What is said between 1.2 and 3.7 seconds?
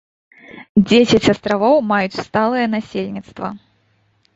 астравоў маюць сталае насельніцтва.